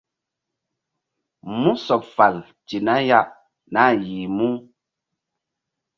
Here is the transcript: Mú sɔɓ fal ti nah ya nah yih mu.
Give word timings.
Mú 1.59 1.71
sɔɓ 1.85 2.01
fal 2.15 2.35
ti 2.67 2.77
nah 2.85 3.01
ya 3.09 3.19
nah 3.73 3.91
yih 4.05 4.27
mu. 4.37 4.47